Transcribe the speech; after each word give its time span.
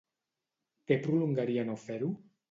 Què 0.91 0.97
prolongaria 1.03 1.65
no 1.67 1.75
fer-ho? 1.83 2.09